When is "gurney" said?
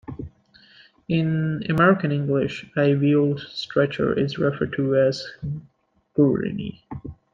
6.15-6.83